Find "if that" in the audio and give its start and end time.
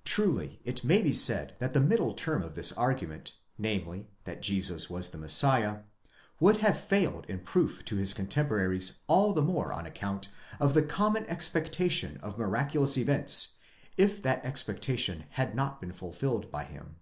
13.98-14.42